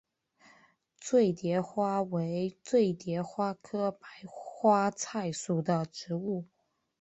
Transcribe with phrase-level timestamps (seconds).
[0.97, 6.45] 醉蝶花为醉蝶花科白花菜属的植物。